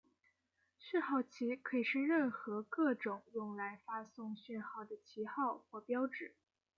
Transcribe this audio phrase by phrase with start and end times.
[0.79, 6.33] 讯号旗可以是任何各种用来发送讯号的旗号或标志。